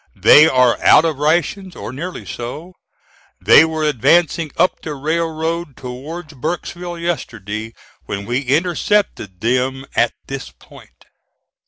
[0.15, 2.73] They are out of rations, or nearly so.
[3.39, 7.75] They were advancing up the railroad towards Burkesville yesterday,
[8.07, 11.05] when we intercepted them at this point."